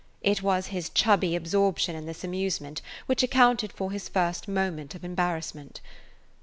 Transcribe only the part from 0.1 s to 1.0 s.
It was his